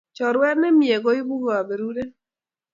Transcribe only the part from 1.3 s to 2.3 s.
kaberuret